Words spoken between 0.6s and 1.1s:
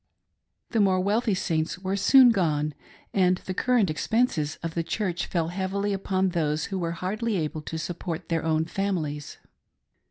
The more